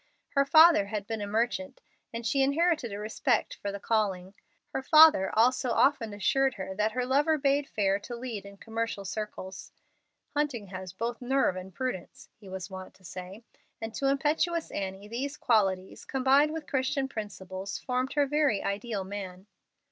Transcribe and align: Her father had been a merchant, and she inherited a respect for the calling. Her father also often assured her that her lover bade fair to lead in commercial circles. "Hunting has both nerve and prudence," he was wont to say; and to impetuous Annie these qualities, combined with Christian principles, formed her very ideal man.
Her 0.29 0.45
father 0.45 0.87
had 0.87 1.05
been 1.05 1.21
a 1.21 1.27
merchant, 1.27 1.79
and 2.11 2.25
she 2.25 2.41
inherited 2.41 2.91
a 2.91 2.97
respect 2.97 3.53
for 3.61 3.71
the 3.71 3.79
calling. 3.79 4.33
Her 4.69 4.81
father 4.81 5.29
also 5.37 5.69
often 5.69 6.11
assured 6.11 6.55
her 6.55 6.73
that 6.73 6.93
her 6.93 7.05
lover 7.05 7.37
bade 7.37 7.69
fair 7.69 7.99
to 7.99 8.15
lead 8.15 8.43
in 8.43 8.57
commercial 8.57 9.05
circles. 9.05 9.71
"Hunting 10.33 10.69
has 10.69 10.91
both 10.91 11.21
nerve 11.21 11.55
and 11.55 11.71
prudence," 11.71 12.29
he 12.39 12.49
was 12.49 12.67
wont 12.67 12.95
to 12.95 13.03
say; 13.03 13.43
and 13.79 13.93
to 13.93 14.07
impetuous 14.07 14.71
Annie 14.71 15.07
these 15.07 15.37
qualities, 15.37 16.03
combined 16.03 16.51
with 16.51 16.65
Christian 16.65 17.07
principles, 17.07 17.77
formed 17.77 18.13
her 18.13 18.25
very 18.25 18.63
ideal 18.63 19.03
man. 19.03 19.45